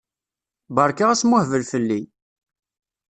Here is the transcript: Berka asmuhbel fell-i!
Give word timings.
Berka 0.75 1.05
asmuhbel 1.11 1.63
fell-i! 1.71 2.01